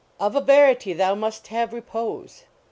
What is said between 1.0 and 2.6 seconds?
must have repose